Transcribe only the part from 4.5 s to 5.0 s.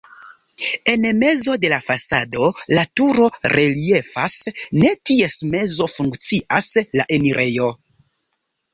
en